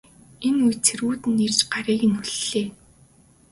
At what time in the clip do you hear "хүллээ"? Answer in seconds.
2.19-2.67